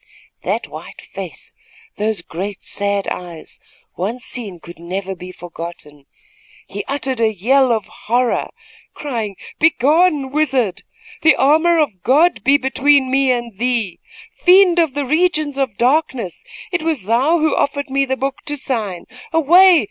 That 0.41 0.67
white 0.67 0.99
face, 0.99 1.53
those 1.97 2.23
great, 2.23 2.63
sad 2.63 3.07
eyes 3.07 3.59
once 3.95 4.25
seen 4.25 4.59
could 4.59 4.79
never 4.79 5.15
be 5.15 5.31
forgotten. 5.31 6.07
He 6.65 6.83
uttered 6.85 7.21
a 7.21 7.31
yell 7.31 7.71
of 7.71 7.85
horror, 7.85 8.47
crying: 8.95 9.35
"Begone, 9.59 10.31
wizard! 10.31 10.81
The 11.21 11.35
armor 11.35 11.77
of 11.77 12.01
God 12.01 12.43
be 12.43 12.57
between 12.57 13.11
me 13.11 13.29
and 13.31 13.59
thee! 13.59 13.99
Fiend 14.33 14.79
of 14.79 14.95
the 14.95 15.05
regions 15.05 15.59
of 15.59 15.77
darkness, 15.77 16.43
it 16.71 16.81
was 16.81 17.03
thou 17.03 17.37
who 17.37 17.55
offered 17.55 17.91
me 17.91 18.03
the 18.03 18.17
book 18.17 18.37
to 18.47 18.57
sign. 18.57 19.05
Away! 19.31 19.79